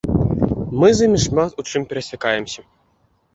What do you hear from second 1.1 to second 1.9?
шмат у чым